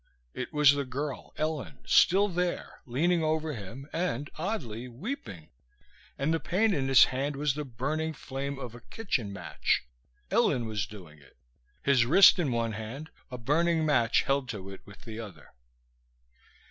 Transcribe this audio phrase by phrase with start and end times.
[0.33, 5.51] It was the girl, Ellen, still there, leaning over him and, oddly, weeping.
[6.17, 9.83] And the pain in his hand was the burning flame of a kitchen match.
[10.31, 11.37] Ellen was doing it,
[11.83, 15.53] his wrist in one hand, a burning match held to it with the other.